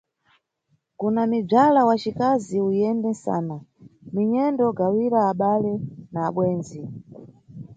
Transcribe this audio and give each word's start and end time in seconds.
Kuna 0.99 1.21
mibzala 1.31 1.79
wacikazi, 1.89 2.57
uyende 2.69 3.07
nsana, 3.15 3.55
minyendo 4.13 4.63
gawira 4.77 5.19
abale 5.31 5.73
na 6.11 6.19
abwendzi. 6.27 6.81